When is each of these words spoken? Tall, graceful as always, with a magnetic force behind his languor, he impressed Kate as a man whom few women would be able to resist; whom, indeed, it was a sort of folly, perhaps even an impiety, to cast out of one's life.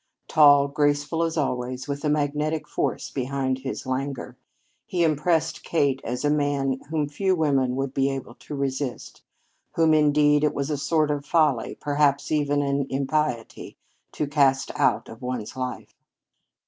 Tall, 0.27 0.67
graceful 0.67 1.21
as 1.21 1.37
always, 1.37 1.87
with 1.87 2.03
a 2.03 2.09
magnetic 2.09 2.67
force 2.67 3.11
behind 3.11 3.59
his 3.59 3.85
languor, 3.85 4.35
he 4.87 5.03
impressed 5.03 5.63
Kate 5.63 6.01
as 6.03 6.25
a 6.25 6.31
man 6.31 6.79
whom 6.89 7.07
few 7.07 7.35
women 7.35 7.75
would 7.75 7.93
be 7.93 8.09
able 8.09 8.33
to 8.33 8.55
resist; 8.55 9.21
whom, 9.75 9.93
indeed, 9.93 10.43
it 10.43 10.55
was 10.55 10.71
a 10.71 10.75
sort 10.77 11.11
of 11.11 11.23
folly, 11.23 11.77
perhaps 11.79 12.31
even 12.31 12.63
an 12.63 12.87
impiety, 12.89 13.77
to 14.13 14.25
cast 14.25 14.71
out 14.75 15.07
of 15.07 15.21
one's 15.21 15.55
life. 15.55 15.93